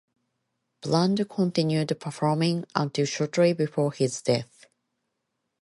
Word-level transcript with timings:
Bland 0.81 1.29
continued 1.29 1.95
performing 1.99 2.63
until 2.73 3.05
shortly 3.05 3.53
before 3.53 3.93
his 3.93 4.19
death. 4.23 4.65